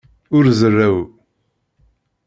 [0.35, 0.99] Ur zerrew.